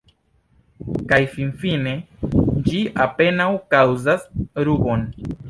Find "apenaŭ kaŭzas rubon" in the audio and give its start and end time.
3.07-5.07